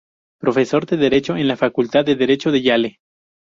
[0.39, 2.99] Profesor de Derecho en la Facultad de Derecho de Yale.